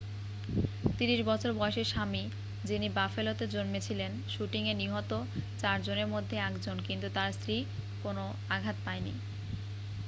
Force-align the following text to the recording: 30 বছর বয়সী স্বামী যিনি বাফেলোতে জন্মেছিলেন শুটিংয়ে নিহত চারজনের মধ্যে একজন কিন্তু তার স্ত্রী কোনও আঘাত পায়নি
30 0.97 1.21
বছর 1.29 1.51
বয়সী 1.53 1.83
স্বামী 1.85 2.23
যিনি 2.63 2.87
বাফেলোতে 2.97 3.45
জন্মেছিলেন 3.47 4.11
শুটিংয়ে 4.27 4.73
নিহত 4.75 5.11
চারজনের 5.59 6.07
মধ্যে 6.07 6.35
একজন 6.41 6.77
কিন্তু 6.87 7.07
তার 7.15 7.29
স্ত্রী 7.33 7.55
কোনও 8.03 8.25
আঘাত 8.55 8.77
পায়নি 8.85 9.13